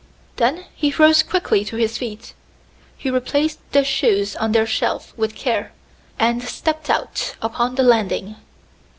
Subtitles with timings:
[0.37, 2.33] Then he rose quickly to his feet.
[2.97, 5.73] He replaced the shoes on their shelf with care,
[6.17, 8.35] and stepped out upon the landing.